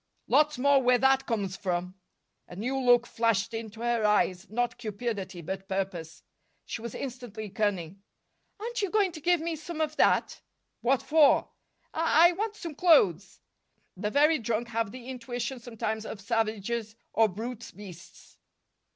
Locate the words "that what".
9.97-11.03